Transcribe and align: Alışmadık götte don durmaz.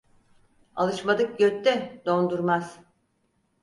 Alışmadık 0.75 1.39
götte 1.39 2.01
don 2.05 2.29
durmaz. 2.29 2.79